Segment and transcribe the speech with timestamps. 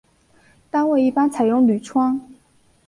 [0.71, 2.19] 单位一般采用铝窗。